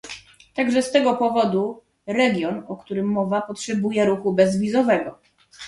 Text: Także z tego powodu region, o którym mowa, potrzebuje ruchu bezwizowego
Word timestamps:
Także 0.55 0.81
z 0.81 0.91
tego 0.91 1.13
powodu 1.17 1.81
region, 2.07 2.63
o 2.67 2.77
którym 2.77 3.05
mowa, 3.11 3.41
potrzebuje 3.41 4.05
ruchu 4.05 4.33
bezwizowego 4.33 5.17